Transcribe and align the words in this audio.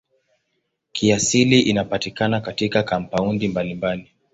Kiasili 0.91 1.59
inapatikana 1.61 2.41
katika 2.41 2.83
kampaundi 2.83 3.47
mbalimbali. 3.47 4.11